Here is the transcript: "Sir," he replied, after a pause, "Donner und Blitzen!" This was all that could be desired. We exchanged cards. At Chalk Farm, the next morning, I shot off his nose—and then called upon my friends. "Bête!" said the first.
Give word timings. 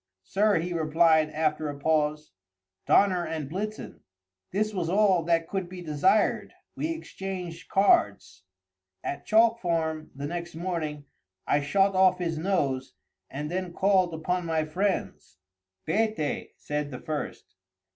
"Sir," 0.23 0.57
he 0.57 0.73
replied, 0.73 1.29
after 1.29 1.69
a 1.69 1.77
pause, 1.77 2.31
"Donner 2.87 3.23
und 3.23 3.47
Blitzen!" 3.51 3.99
This 4.49 4.73
was 4.73 4.89
all 4.89 5.21
that 5.25 5.47
could 5.47 5.69
be 5.69 5.83
desired. 5.83 6.55
We 6.75 6.89
exchanged 6.89 7.69
cards. 7.69 8.41
At 9.03 9.27
Chalk 9.27 9.59
Farm, 9.59 10.09
the 10.15 10.25
next 10.25 10.55
morning, 10.55 11.05
I 11.45 11.61
shot 11.61 11.93
off 11.93 12.17
his 12.17 12.39
nose—and 12.39 13.51
then 13.51 13.73
called 13.73 14.15
upon 14.15 14.43
my 14.47 14.65
friends. 14.65 15.37
"Bête!" 15.87 16.49
said 16.57 16.89
the 16.89 16.99
first. 17.01 17.53